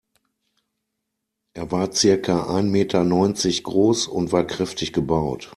Er 1.53 1.71
war 1.71 1.93
circa 1.93 2.47
ein 2.57 2.71
Meter 2.71 3.03
neunzig 3.03 3.63
groß 3.63 4.07
und 4.07 4.31
war 4.31 4.47
kräftig 4.47 4.93
gebaut. 4.93 5.49